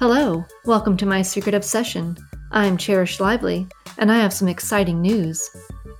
[0.00, 2.14] Hello, welcome to my secret obsession.
[2.50, 3.66] I'm Cherish Lively,
[3.96, 5.48] and I have some exciting news.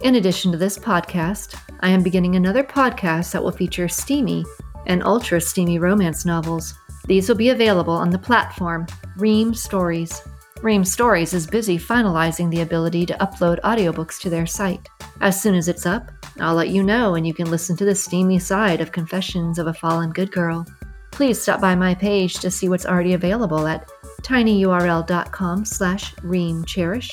[0.03, 4.45] In addition to this podcast, I am beginning another podcast that will feature steamy
[4.87, 6.75] and ultra steamy romance novels.
[7.07, 10.21] These will be available on the platform Ream Stories.
[10.61, 14.87] Ream Stories is busy finalizing the ability to upload audiobooks to their site.
[15.23, 17.95] As soon as it's up, I'll let you know and you can listen to the
[17.95, 20.67] steamy side of Confessions of a Fallen Good Girl.
[21.15, 23.89] Please stop by my page to see what's already available at
[24.23, 27.09] tinyurl.com slash reamcherish.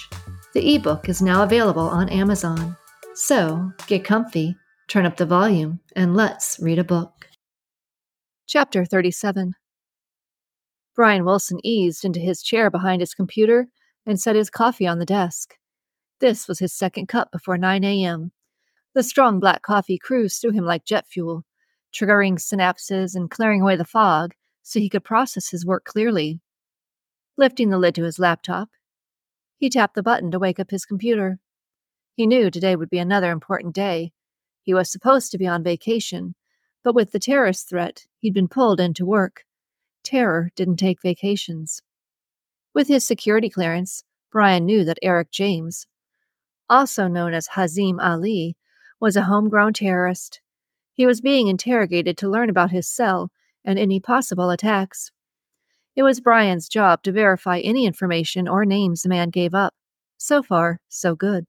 [0.56, 2.76] The ebook is now available on Amazon.
[3.14, 4.56] So get comfy,
[4.88, 7.28] turn up the volume, and let's read a book.
[8.48, 9.54] Chapter 37
[10.96, 13.68] Brian Wilson eased into his chair behind his computer
[14.08, 15.54] and set his coffee on the desk.
[16.20, 18.32] This was his second cup before 9 a.m.
[18.96, 21.46] The strong black coffee cruised through him like jet fuel,
[21.94, 26.40] triggering synapses and clearing away the fog so he could process his work clearly.
[27.38, 28.70] Lifting the lid to his laptop,
[29.58, 31.40] he tapped the button to wake up his computer.
[32.16, 34.12] He knew today would be another important day.
[34.64, 36.36] He was supposed to be on vacation,
[36.84, 39.44] but with the terrorist threat, he'd been pulled into work.
[40.04, 41.82] Terror didn't take vacations.
[42.74, 45.88] With his security clearance, Brian knew that Eric James,
[46.70, 48.56] also known as Hazim Ali,
[49.00, 50.42] was a homegrown terrorist.
[51.02, 53.32] He was being interrogated to learn about his cell
[53.66, 55.10] and any possible attacks.
[55.96, 59.74] It was Brian's job to verify any information or names the man gave up.
[60.18, 61.48] So far, so good.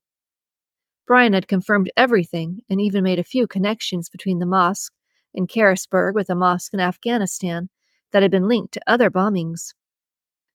[1.06, 4.94] Brian had confirmed everything and even made a few connections between the mosque
[5.34, 7.69] in Carisburg with a mosque in Afghanistan
[8.12, 9.75] that had been linked to other bombings.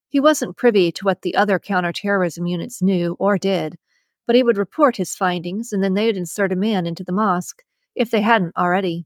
[0.09, 3.77] He wasn't privy to what the other counterterrorism units knew or did,
[4.25, 7.61] but he would report his findings and then they'd insert a man into the mosque,
[7.97, 9.05] if they hadn't already.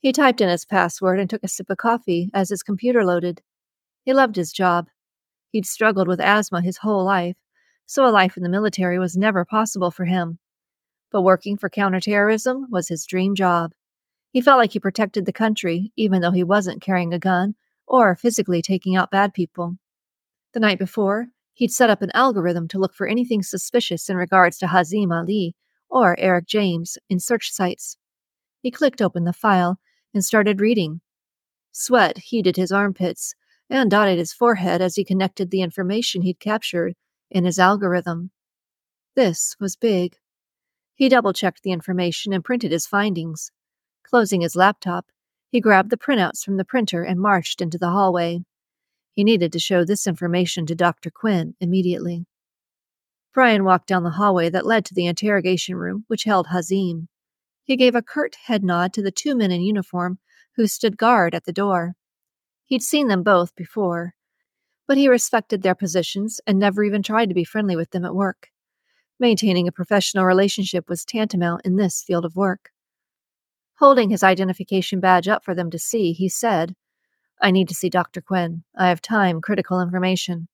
[0.00, 3.40] He typed in his password and took a sip of coffee as his computer loaded.
[4.04, 4.88] He loved his job.
[5.50, 7.36] He'd struggled with asthma his whole life,
[7.86, 10.38] so a life in the military was never possible for him.
[11.10, 13.72] But working for counterterrorism was his dream job.
[14.32, 17.54] He felt like he protected the country, even though he wasn't carrying a gun
[17.86, 19.76] or physically taking out bad people.
[20.52, 24.58] The night before, he'd set up an algorithm to look for anything suspicious in regards
[24.58, 25.54] to Hazim Ali
[25.88, 27.96] or Eric James in search sites.
[28.64, 29.78] He clicked open the file
[30.14, 31.02] and started reading.
[31.70, 33.34] Sweat heated his armpits
[33.68, 36.94] and dotted his forehead as he connected the information he'd captured
[37.30, 38.30] in his algorithm.
[39.14, 40.16] This was big.
[40.94, 43.52] He double checked the information and printed his findings.
[44.02, 45.12] Closing his laptop,
[45.50, 48.46] he grabbed the printouts from the printer and marched into the hallway.
[49.12, 51.10] He needed to show this information to Dr.
[51.10, 52.24] Quinn immediately.
[53.34, 57.08] Brian walked down the hallway that led to the interrogation room, which held Hazim.
[57.64, 60.18] He gave a curt head nod to the two men in uniform
[60.56, 61.94] who stood guard at the door.
[62.66, 64.14] He'd seen them both before,
[64.86, 68.14] but he respected their positions and never even tried to be friendly with them at
[68.14, 68.50] work.
[69.18, 72.70] Maintaining a professional relationship was tantamount in this field of work.
[73.78, 76.76] Holding his identification badge up for them to see, he said,
[77.40, 78.20] I need to see Dr.
[78.20, 78.62] Quinn.
[78.76, 80.48] I have time critical information.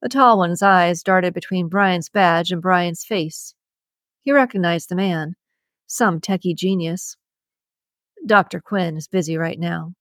[0.00, 3.54] The tall one's eyes darted between Brian's badge and Brian's face.
[4.22, 5.36] He recognized the man,
[5.86, 7.16] some techie genius.
[8.26, 8.60] Dr.
[8.60, 9.92] Quinn is busy right now,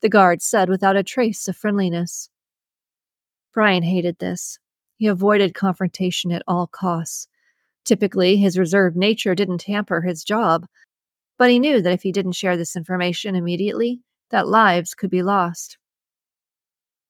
[0.00, 2.28] the guard said without a trace of friendliness.
[3.52, 4.58] Brian hated this.
[4.96, 7.28] He avoided confrontation at all costs.
[7.84, 10.66] Typically, his reserved nature didn't hamper his job,
[11.38, 14.00] but he knew that if he didn't share this information immediately,
[14.30, 15.78] that lives could be lost.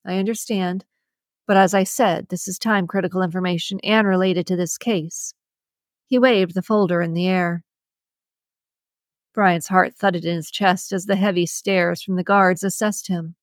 [0.06, 0.84] I understand,
[1.46, 5.32] but as I said, this is time critical information and related to this case.
[6.06, 7.64] He waved the folder in the air.
[9.38, 13.36] Brian's heart thudded in his chest as the heavy stares from the guards assessed him.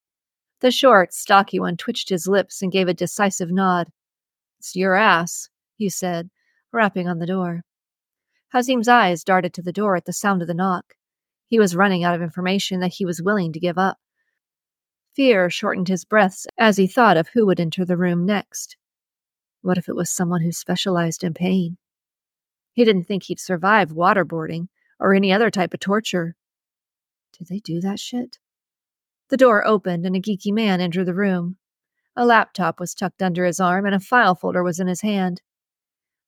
[0.59, 3.87] The short, stocky one twitched his lips and gave a decisive nod.
[4.59, 5.47] It's your ass,
[5.77, 6.29] he said,
[6.73, 7.63] rapping on the door.
[8.49, 10.95] Hazim's eyes darted to the door at the sound of the knock.
[11.47, 13.97] He was running out of information that he was willing to give up.
[15.15, 18.75] Fear shortened his breaths as he thought of who would enter the room next.
[19.61, 21.77] What if it was someone who specialized in pain?
[22.73, 24.67] He didn't think he'd survive waterboarding
[24.99, 26.35] or any other type of torture.
[27.37, 28.39] Did they do that shit?
[29.29, 31.57] The door opened and a geeky man entered the room.
[32.15, 35.41] A laptop was tucked under his arm and a file folder was in his hand.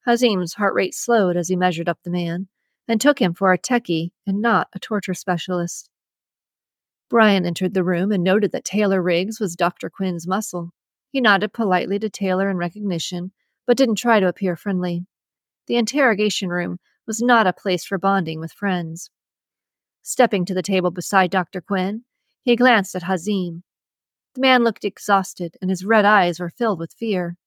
[0.06, 2.48] Hazim's heart rate slowed as he measured up the man
[2.88, 5.90] and took him for a techie and not a torture specialist.
[7.10, 9.90] Brian entered the room and noted that Taylor Riggs was Dr.
[9.90, 10.72] Quinn's muscle.
[11.10, 13.32] He nodded politely to Taylor in recognition,
[13.66, 15.06] but didn't try to appear friendly.
[15.68, 19.10] The interrogation room was not a place for bonding with friends.
[20.04, 21.62] Stepping to the table beside Dr.
[21.62, 22.04] Quinn,
[22.44, 23.64] he glanced at Hazim.
[24.36, 27.38] The man looked exhausted, and his red eyes were filled with fear.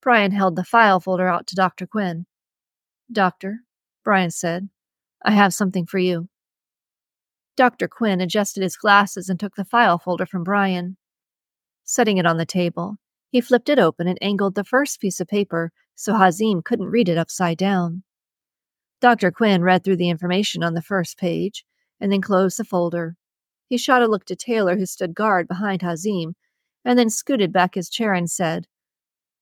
[0.00, 1.86] Brian held the file folder out to Dr.
[1.86, 2.26] Quinn.
[3.10, 3.60] Doctor,
[4.04, 4.68] Brian said,
[5.24, 6.28] I have something for you.
[7.56, 7.88] Dr.
[7.88, 10.96] Quinn adjusted his glasses and took the file folder from Brian.
[11.84, 12.96] Setting it on the table,
[13.30, 17.08] he flipped it open and angled the first piece of paper so Hazim couldn't read
[17.08, 18.02] it upside down.
[19.00, 19.30] Dr.
[19.30, 21.64] Quinn read through the information on the first page
[22.00, 23.16] and then closed the folder.
[23.68, 26.34] He shot a look to Taylor, who stood guard behind Hazim,
[26.84, 28.66] and then scooted back his chair and said,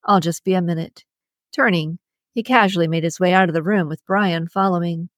[0.04, 1.04] I'll just be a minute.
[1.54, 1.98] Turning,
[2.32, 5.08] he casually made his way out of the room with Brian following.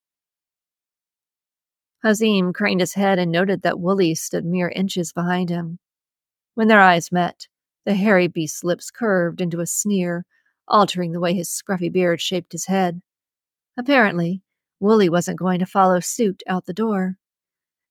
[2.05, 5.79] Hazim craned his head and noted that Wooly stood mere inches behind him.
[6.55, 7.49] When their eyes met,
[7.85, 10.25] the hairy beast's lips curved into a sneer,
[10.69, 13.01] altering the way his scruffy beard shaped his head.
[13.77, 14.43] Apparently,
[14.81, 17.19] Wooly wasn't going to follow suit out the door.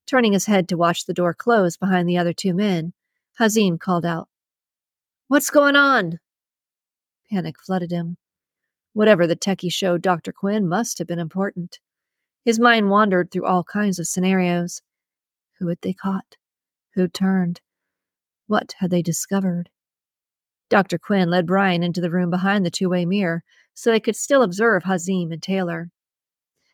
[0.07, 2.93] Turning his head to watch the door close behind the other two men,
[3.39, 4.29] Hazim called out,
[5.27, 6.19] What's going on?
[7.29, 8.17] Panic flooded him.
[8.93, 10.31] Whatever the techie showed Dr.
[10.31, 11.79] Quinn must have been important.
[12.45, 14.81] His mind wandered through all kinds of scenarios.
[15.59, 16.37] Who had they caught?
[16.93, 17.61] Who turned?
[18.47, 19.69] What had they discovered?
[20.69, 20.97] Dr.
[20.97, 24.41] Quinn led Brian into the room behind the two way mirror so they could still
[24.41, 25.89] observe Hazim and Taylor.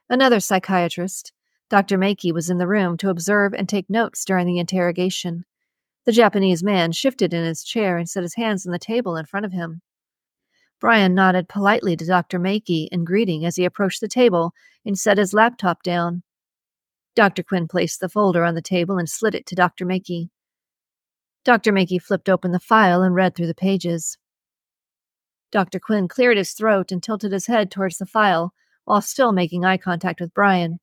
[0.09, 1.33] Another psychiatrist,
[1.69, 1.97] Dr.
[1.97, 5.45] Makey, was in the room to observe and take notes during the interrogation.
[6.05, 9.25] The Japanese man shifted in his chair and set his hands on the table in
[9.25, 9.81] front of him.
[10.79, 12.39] Brian nodded politely to Dr.
[12.39, 14.51] Makey in greeting as he approached the table
[14.83, 16.23] and set his laptop down.
[17.15, 17.43] Dr.
[17.43, 19.85] Quinn placed the folder on the table and slid it to Dr.
[19.85, 20.29] Makey.
[21.43, 21.71] Dr.
[21.71, 24.17] Makey flipped open the file and read through the pages.
[25.51, 25.79] Dr.
[25.79, 28.53] Quinn cleared his throat and tilted his head towards the file
[28.85, 30.79] while still making eye contact with Brian.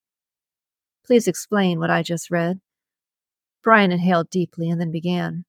[1.04, 2.60] Please explain what I just read.
[3.62, 5.44] Brian inhaled deeply and then began.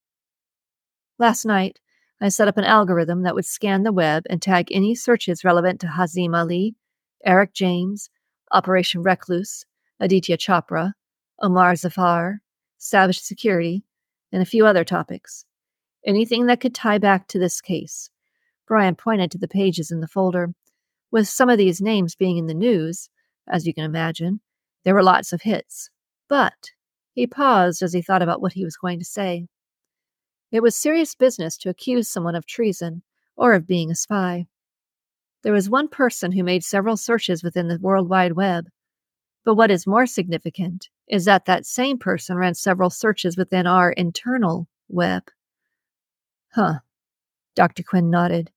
[1.18, 1.80] Last night,
[2.20, 5.80] I set up an algorithm that would scan the web and tag any searches relevant
[5.80, 6.76] to Hazim Ali,
[7.24, 8.10] Eric James,
[8.52, 9.64] Operation Recluse,
[10.00, 10.92] Aditya Chopra,
[11.40, 12.40] Omar Zafar,
[12.78, 13.84] Savage Security,
[14.32, 15.44] and a few other topics.
[16.06, 18.10] Anything that could tie back to this case.
[18.66, 20.54] Brian pointed to the pages in the folder.
[21.10, 23.10] With some of these names being in the news,
[23.48, 24.40] as you can imagine,
[24.84, 25.90] there were lots of hits.
[26.28, 26.70] But
[27.12, 29.46] he paused as he thought about what he was going to say.
[30.52, 33.02] It was serious business to accuse someone of treason
[33.36, 34.46] or of being a spy.
[35.42, 38.68] There was one person who made several searches within the World Wide Web.
[39.44, 43.92] But what is more significant is that that same person ran several searches within our
[43.92, 45.24] internal web.
[46.52, 46.80] Huh.
[47.54, 47.82] Dr.
[47.82, 48.50] Quinn nodded.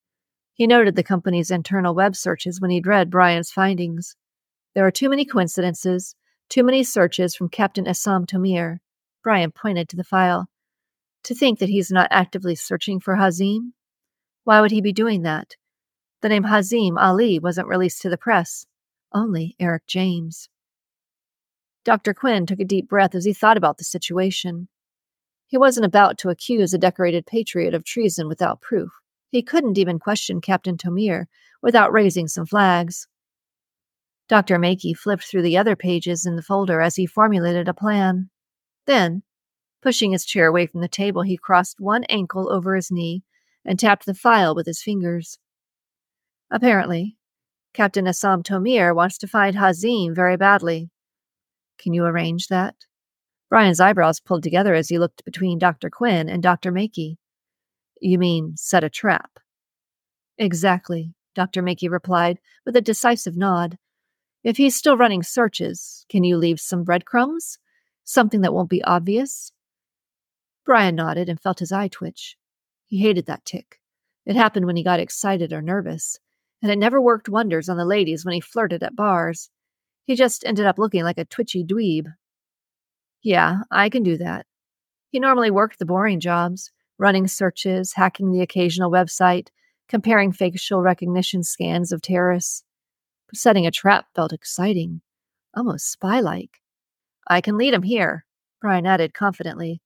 [0.53, 4.15] He noted the company's internal web searches when he'd read Brian's findings.
[4.75, 6.15] There are too many coincidences,
[6.49, 8.79] too many searches from Captain Assam Tomir.
[9.23, 10.47] Brian pointed to the file.
[11.23, 13.71] To think that he's not actively searching for Hazim?
[14.43, 15.55] Why would he be doing that?
[16.21, 18.65] The name Hazim Ali wasn't released to the press,
[19.13, 20.49] only Eric James.
[21.83, 22.13] Dr.
[22.13, 24.67] Quinn took a deep breath as he thought about the situation.
[25.47, 28.91] He wasn't about to accuse a decorated patriot of treason without proof.
[29.29, 31.27] He couldn't even question Captain Tomir
[31.61, 33.07] without raising some flags.
[34.29, 34.57] Dr.
[34.57, 38.29] Makey flipped through the other pages in the folder as he formulated a plan.
[38.85, 39.23] Then,
[39.83, 43.21] Pushing his chair away from the table, he crossed one ankle over his knee
[43.65, 45.39] and tapped the file with his fingers.
[46.49, 47.17] Apparently,
[47.73, 50.89] Captain Assam Tomir wants to find Hazim very badly.
[51.77, 52.75] Can you arrange that?
[53.49, 55.89] Brian's eyebrows pulled together as he looked between Dr.
[55.89, 56.71] Quinn and Dr.
[56.71, 57.17] Makey.
[58.01, 59.39] You mean set a trap?
[60.37, 61.61] Exactly, Dr.
[61.61, 63.77] Makey replied with a decisive nod.
[64.43, 67.59] If he's still running searches, can you leave some breadcrumbs?
[68.03, 69.51] Something that won't be obvious?
[70.65, 72.37] Brian nodded and felt his eye twitch.
[72.87, 73.79] He hated that tic.
[74.25, 76.19] It happened when he got excited or nervous,
[76.61, 79.49] and it never worked wonders on the ladies when he flirted at bars.
[80.05, 82.07] He just ended up looking like a twitchy dweeb.
[83.21, 84.45] Yeah, I can do that.
[85.11, 89.47] He normally worked the boring jobs, running searches, hacking the occasional website,
[89.87, 92.63] comparing facial recognition scans of terrorists.
[93.27, 95.01] But setting a trap felt exciting,
[95.55, 96.61] almost spy like.
[97.27, 98.25] I can lead him here,
[98.59, 99.81] Brian added confidently.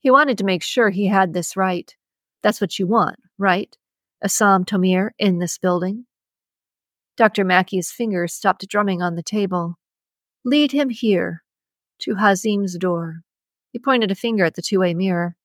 [0.00, 1.94] He wanted to make sure he had this right.
[2.42, 3.74] That's what you want, right?
[4.22, 6.06] Assam Tomir in this building.
[7.22, 7.44] Dr.
[7.44, 9.76] Makey's fingers stopped drumming on the table.
[10.44, 11.44] Lead him here,
[12.00, 13.20] to Hazim's door.
[13.70, 15.36] He pointed a finger at the two way mirror.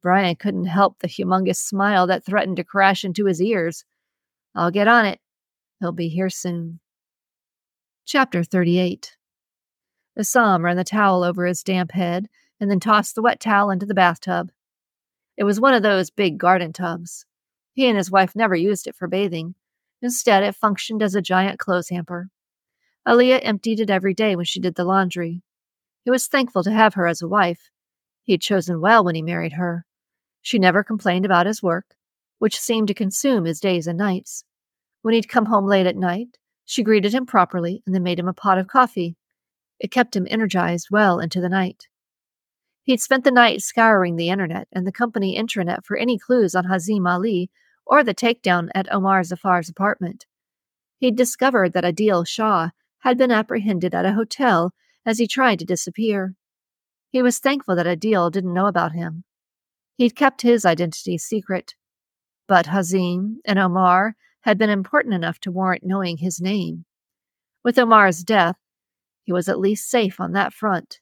[0.00, 3.84] Brian couldn't help the humongous smile that threatened to crash into his ears.
[4.54, 5.20] I'll get on it.
[5.80, 6.80] He'll be here soon.
[8.06, 9.18] Chapter 38
[10.18, 12.26] Assam ran the towel over his damp head
[12.58, 14.50] and then tossed the wet towel into the bathtub.
[15.36, 17.26] It was one of those big garden tubs.
[17.74, 19.56] He and his wife never used it for bathing.
[20.02, 22.28] Instead, it functioned as a giant clothes hamper.
[23.06, 25.42] Aaliyah emptied it every day when she did the laundry.
[26.04, 27.70] He was thankful to have her as a wife.
[28.22, 29.86] He had chosen well when he married her.
[30.42, 31.96] She never complained about his work,
[32.38, 34.44] which seemed to consume his days and nights.
[35.02, 38.28] When he'd come home late at night, she greeted him properly and then made him
[38.28, 39.16] a pot of coffee.
[39.78, 41.86] It kept him energized well into the night.
[42.82, 46.64] He'd spent the night scouring the internet and the company intranet for any clues on
[46.64, 47.50] Hazim Ali
[47.86, 50.26] or the takedown at Omar Zafar's apartment.
[50.98, 54.72] He'd discovered that Adil Shah had been apprehended at a hotel
[55.04, 56.34] as he tried to disappear.
[57.10, 59.24] He was thankful that Adil didn't know about him.
[59.96, 61.74] He'd kept his identity secret.
[62.48, 66.84] But Hazim and Omar had been important enough to warrant knowing his name.
[67.64, 68.56] With Omar's death,
[69.24, 71.00] he was at least safe on that front.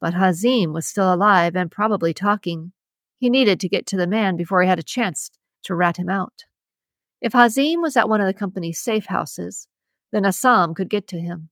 [0.00, 2.72] But Hazim was still alive and probably talking.
[3.18, 5.30] He needed to get to the man before he had a chance
[5.64, 6.44] to rat him out.
[7.20, 9.68] If Hazim was at one of the company's safe houses,
[10.12, 11.50] then Assam could get to him.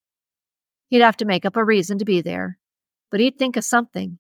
[0.89, 2.59] He'd have to make up a reason to be there,
[3.11, 4.19] but he'd think of something.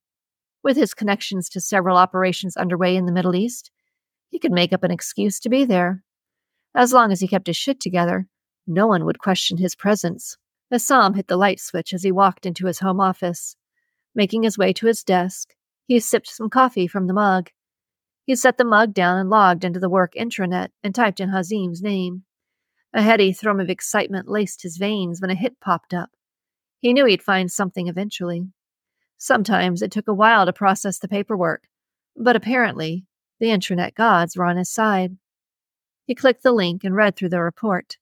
[0.62, 3.70] With his connections to several operations underway in the Middle East,
[4.28, 6.04] he could make up an excuse to be there.
[6.74, 8.28] As long as he kept his shit together,
[8.66, 10.36] no one would question his presence.
[10.70, 13.56] Assam hit the light switch as he walked into his home office.
[14.14, 15.54] Making his way to his desk,
[15.86, 17.50] he sipped some coffee from the mug.
[18.28, 21.80] He set the mug down and logged into the work intranet and typed in Hazim's
[21.80, 22.24] name.
[22.92, 26.10] A heady thrum of excitement laced his veins when a hit popped up.
[26.78, 28.46] He knew he'd find something eventually.
[29.16, 31.68] Sometimes it took a while to process the paperwork,
[32.14, 33.06] but apparently
[33.40, 35.16] the intranet gods were on his side.
[36.04, 37.96] He clicked the link and read through the report.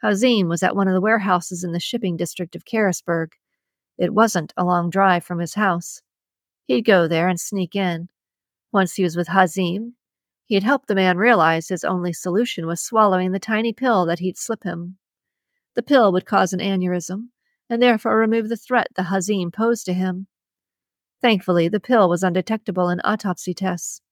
[0.00, 3.32] Hazim was at one of the warehouses in the shipping district of Carisburg.
[3.98, 6.02] It wasn't a long drive from his house.
[6.68, 8.08] He'd go there and sneak in,
[8.76, 9.94] once he was with Hazim,
[10.44, 14.18] he had helped the man realize his only solution was swallowing the tiny pill that
[14.18, 14.98] he'd slip him.
[15.74, 17.30] The pill would cause an aneurysm,
[17.70, 20.26] and therefore remove the threat the Hazim posed to him.
[21.22, 24.02] Thankfully, the pill was undetectable in autopsy tests.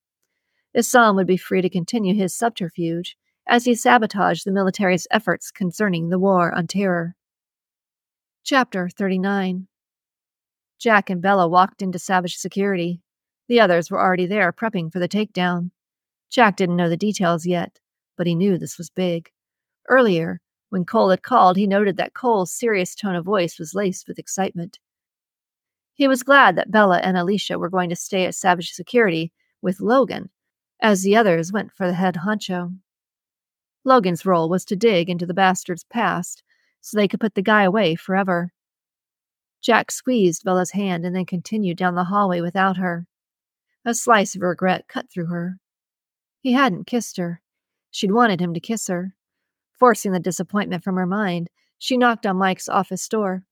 [0.75, 6.09] Assam would be free to continue his subterfuge as he sabotaged the military's efforts concerning
[6.09, 7.17] the war on terror.
[8.45, 9.69] Chapter 39
[10.81, 13.04] Jack and Bella walked into Savage Security,
[13.49, 15.71] the others were already there, prepping for the takedown.
[16.31, 17.79] Jack didn't know the details yet,
[18.17, 19.31] but he knew this was big.
[19.89, 24.09] Earlier, when Cole had called, he noted that Cole's serious tone of voice was laced
[24.09, 24.79] with excitement.
[25.93, 29.33] He was glad that Bella and Alicia were going to stay at Savage Security
[29.63, 30.31] with Logan,
[30.83, 32.77] as the others went for the head honcho.
[33.85, 36.43] Logan's role was to dig into the bastard's past
[36.81, 38.53] so they could put the guy away forever.
[39.63, 43.07] Jack squeezed Bella's hand and then continued down the hallway without her.
[43.87, 45.59] A slice of regret cut through her.
[46.41, 47.43] He hadn't kissed her.
[47.91, 49.15] She'd wanted him to kiss her.
[49.79, 53.45] Forcing the disappointment from her mind, she knocked on Mike's office door.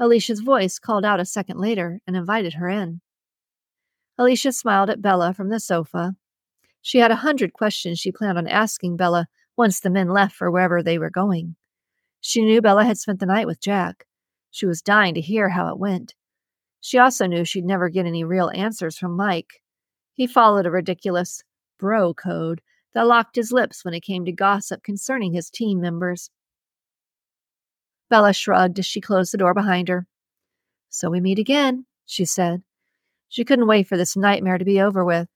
[0.00, 3.00] Alicia's voice called out a second later and invited her in.
[4.16, 6.14] Alicia smiled at Bella from the sofa.
[6.80, 10.50] She had a hundred questions she planned on asking Bella once the men left for
[10.50, 11.56] wherever they were going.
[12.20, 14.06] She knew Bella had spent the night with Jack.
[14.50, 16.14] She was dying to hear how it went.
[16.80, 19.62] She also knew she'd never get any real answers from Mike.
[20.12, 21.42] He followed a ridiculous
[21.78, 22.60] bro code
[22.94, 26.30] that locked his lips when it came to gossip concerning his team members.
[28.08, 30.06] Bella shrugged as she closed the door behind her.
[30.88, 32.62] So we meet again, she said.
[33.28, 35.28] She couldn't wait for this nightmare to be over with.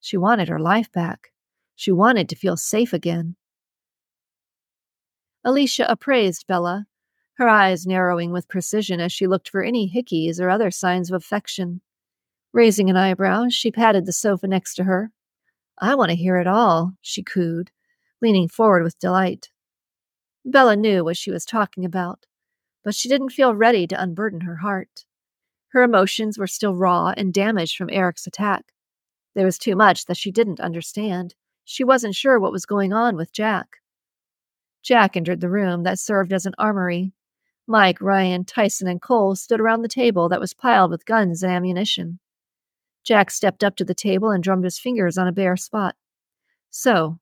[0.00, 1.28] She wanted her life back.
[1.76, 3.36] She wanted to feel safe again.
[5.44, 6.86] Alicia appraised Bella,
[7.36, 11.14] her eyes narrowing with precision as she looked for any hickeys or other signs of
[11.14, 11.82] affection.
[12.52, 15.10] Raising an eyebrow, she patted the sofa next to her.
[15.78, 17.70] I want to hear it all, she cooed,
[18.22, 19.50] leaning forward with delight.
[20.46, 22.24] Bella knew what she was talking about,
[22.82, 25.04] but she didn't feel ready to unburden her heart.
[25.68, 28.72] Her emotions were still raw and damaged from Eric's attack.
[29.34, 31.34] There was too much that she didn't understand.
[31.66, 33.76] She wasn't sure what was going on with Jack.
[34.82, 37.12] Jack entered the room that served as an armory,
[37.66, 41.52] Mike, Ryan, Tyson, and Cole stood around the table that was piled with guns and
[41.52, 42.20] ammunition.
[43.02, 45.96] Jack stepped up to the table and drummed his fingers on a bare spot.
[46.70, 47.18] So,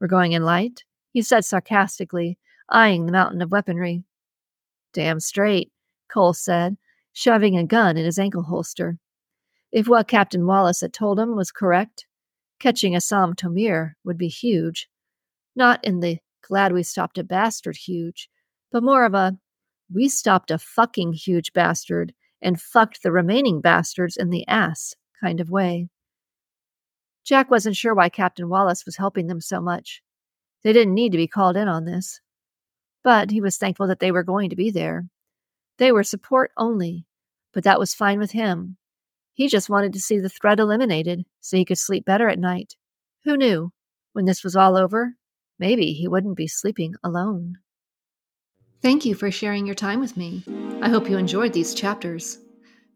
[0.00, 0.84] we're going in light?
[1.12, 4.04] he said sarcastically, eyeing the mountain of weaponry.
[4.92, 5.72] Damn straight,
[6.08, 6.76] Cole said,
[7.12, 8.98] shoving a gun in his ankle holster.
[9.72, 12.06] If what Captain Wallace had told him was correct,
[12.58, 14.88] catching Assam Tomir would be huge.
[15.56, 18.30] Not in the glad we stopped a bastard huge,
[18.70, 19.38] but more of a
[19.92, 25.40] we stopped a fucking huge bastard and fucked the remaining bastards in the ass kind
[25.40, 25.88] of way.
[27.24, 30.02] Jack wasn't sure why Captain Wallace was helping them so much.
[30.62, 32.20] They didn't need to be called in on this.
[33.04, 35.08] But he was thankful that they were going to be there.
[35.78, 37.06] They were support only,
[37.52, 38.76] but that was fine with him.
[39.34, 42.74] He just wanted to see the threat eliminated so he could sleep better at night.
[43.24, 43.72] Who knew?
[44.12, 45.14] When this was all over,
[45.58, 47.58] maybe he wouldn't be sleeping alone.
[48.80, 50.44] Thank you for sharing your time with me.
[50.80, 52.38] I hope you enjoyed these chapters.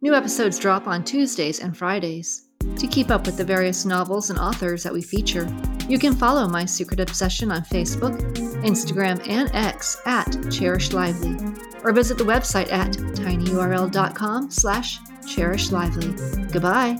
[0.00, 2.48] New episodes drop on Tuesdays and Fridays.
[2.78, 5.52] To keep up with the various novels and authors that we feature,
[5.88, 8.20] you can follow My Secret Obsession on Facebook,
[8.64, 11.36] Instagram, and X at Cherish Lively,
[11.82, 16.52] or visit the website at tinyurl.com slash cherishlively.
[16.52, 16.98] Goodbye.